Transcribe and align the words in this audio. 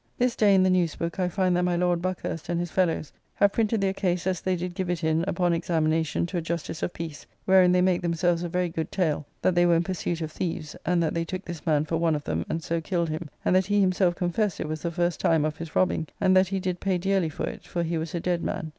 This 0.17 0.35
day 0.35 0.55
in 0.55 0.63
the 0.63 0.69
news 0.71 0.95
book 0.95 1.19
I 1.19 1.29
find 1.29 1.55
that 1.55 1.61
my 1.61 1.75
Lord 1.75 2.01
Buckhurst 2.01 2.49
and 2.49 2.59
his 2.59 2.71
fellows 2.71 3.13
have 3.35 3.51
printed 3.53 3.81
their 3.81 3.93
case 3.93 4.25
as 4.25 4.41
they 4.41 4.55
did 4.55 4.73
give 4.73 4.89
it 4.89 5.03
in 5.03 5.23
upon 5.27 5.53
examination 5.53 6.25
to 6.25 6.37
a 6.37 6.41
justice 6.41 6.81
of 6.81 6.91
Peace, 6.91 7.27
wherein 7.45 7.71
they 7.71 7.81
make 7.83 8.01
themselves 8.01 8.41
a 8.41 8.49
very 8.49 8.67
good 8.67 8.91
tale 8.91 9.27
that 9.43 9.53
they 9.53 9.63
were 9.67 9.75
in 9.75 9.83
pursuit 9.83 10.21
of 10.21 10.31
thieves, 10.31 10.75
and 10.87 11.03
that 11.03 11.13
they 11.13 11.23
took 11.23 11.45
this 11.45 11.67
man 11.67 11.85
for 11.85 11.97
one 11.97 12.15
of 12.15 12.23
them, 12.23 12.47
and 12.49 12.63
so 12.63 12.81
killed 12.81 13.09
him; 13.09 13.29
and 13.45 13.55
that 13.55 13.67
he 13.67 13.79
himself 13.79 14.15
confessed 14.15 14.59
it 14.59 14.67
was 14.67 14.81
the 14.81 14.89
first 14.89 15.19
time 15.19 15.45
of 15.45 15.57
his 15.57 15.75
robbing; 15.75 16.07
and 16.19 16.35
that 16.35 16.47
he 16.47 16.59
did 16.59 16.79
pay 16.79 16.97
dearly 16.97 17.29
for 17.29 17.45
it, 17.45 17.67
for 17.67 17.83
he 17.83 17.99
was 17.99 18.15
a 18.15 18.19
dead 18.19 18.41
man. 18.41 18.69